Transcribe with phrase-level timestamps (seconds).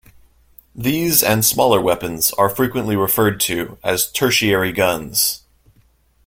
[0.73, 5.43] These and smaller weapons are frequently referred to as tertiary guns.